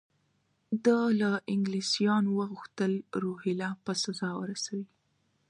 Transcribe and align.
ده 0.85 0.97
له 1.21 1.31
انګلیسیانو 1.53 2.29
وغوښتل 2.39 2.93
روهیله 3.23 3.69
په 3.83 3.91
سزا 4.03 4.31
ورسوي. 4.41 4.87